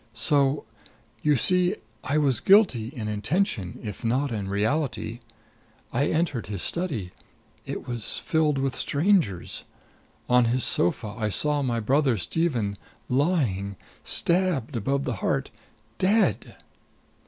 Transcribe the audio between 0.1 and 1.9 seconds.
So, you see,